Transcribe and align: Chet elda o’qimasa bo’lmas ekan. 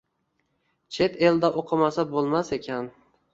Chet 0.97 1.19
elda 1.27 1.51
o’qimasa 1.63 2.07
bo’lmas 2.15 2.51
ekan. 2.59 2.91